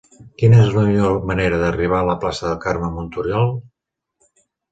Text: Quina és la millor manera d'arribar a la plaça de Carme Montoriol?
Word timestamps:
Quina 0.43 0.61
és 0.61 0.69
la 0.77 0.85
millor 0.85 1.19
manera 1.31 1.59
d'arribar 1.65 1.99
a 1.99 2.07
la 2.09 2.15
plaça 2.25 2.47
de 2.47 2.55
Carme 2.65 2.91
Montoriol? 2.97 3.49